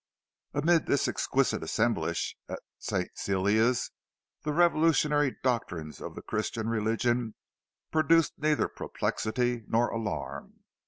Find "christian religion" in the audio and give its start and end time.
6.23-7.35